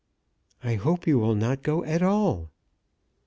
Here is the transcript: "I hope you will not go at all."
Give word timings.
"I 0.63 0.77
hope 0.77 1.05
you 1.05 1.19
will 1.19 1.35
not 1.35 1.61
go 1.61 1.83
at 1.85 2.01
all." 2.01 2.49